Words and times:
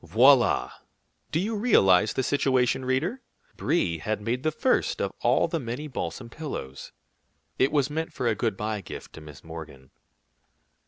Voilà! 0.03 0.71
Do 1.31 1.39
you 1.39 1.55
realize 1.55 2.13
the 2.13 2.23
situation, 2.23 2.83
reader? 2.85 3.21
Brie 3.55 3.99
had 3.99 4.19
made 4.19 4.41
the 4.41 4.51
first 4.51 4.99
of 4.99 5.13
all 5.21 5.47
the 5.47 5.59
many 5.59 5.87
balsam 5.87 6.27
pillows. 6.27 6.91
It 7.59 7.71
was 7.71 7.91
meant 7.91 8.11
for 8.11 8.25
a 8.27 8.33
good 8.33 8.57
by 8.57 8.81
gift 8.81 9.13
to 9.13 9.21
Miss 9.21 9.43
Morgan. 9.43 9.91